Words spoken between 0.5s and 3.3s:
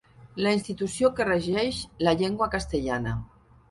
institució que regeix la llengua castellana.